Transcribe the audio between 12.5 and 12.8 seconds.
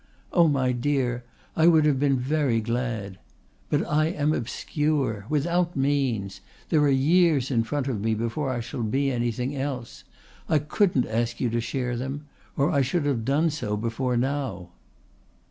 or